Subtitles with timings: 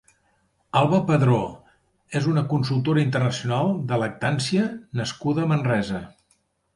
[0.79, 1.35] Alba Padró
[2.19, 4.65] és una consultora internacional de lactància
[5.01, 6.01] nascuda a Manresa.